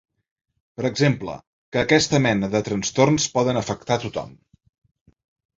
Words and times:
Per 0.79 0.85
exemple, 0.89 1.35
que 1.75 1.83
aquesta 1.83 2.21
mena 2.27 2.49
de 2.55 2.63
trastorns 2.71 3.29
poden 3.37 3.61
afectar 3.63 4.03
tothom. 4.07 4.37